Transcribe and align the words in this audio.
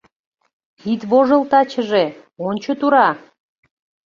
Ит 0.91 1.01
вожыл 1.09 1.41
тачыже, 1.51 2.05
ончо 2.47 2.71
тура. 2.79 3.09